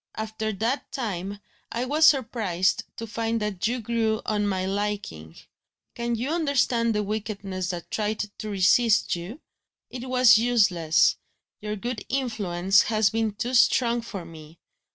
[0.15, 1.37] After that time,
[1.71, 5.35] I was surprised to find that you grew on my liking,
[5.93, 9.41] Can you understand the wickedness that tried to resist you?
[9.91, 11.17] It was useless;
[11.61, 14.57] your good influence has been too strong for me.